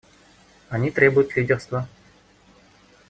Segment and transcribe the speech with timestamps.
[0.69, 1.87] Они требуют лидерства.